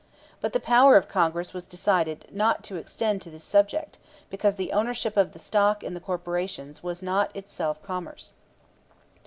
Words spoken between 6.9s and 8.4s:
not itself commerce."